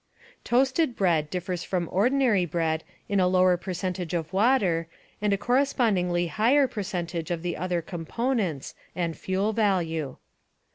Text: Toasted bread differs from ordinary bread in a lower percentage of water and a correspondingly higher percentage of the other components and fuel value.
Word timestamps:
Toasted 0.43 0.95
bread 0.95 1.29
differs 1.29 1.63
from 1.63 1.87
ordinary 1.91 2.43
bread 2.43 2.83
in 3.07 3.19
a 3.19 3.27
lower 3.27 3.55
percentage 3.55 4.15
of 4.15 4.33
water 4.33 4.87
and 5.21 5.31
a 5.31 5.37
correspondingly 5.37 6.25
higher 6.25 6.67
percentage 6.67 7.29
of 7.29 7.43
the 7.43 7.55
other 7.55 7.83
components 7.83 8.73
and 8.95 9.15
fuel 9.15 9.53
value. 9.53 10.17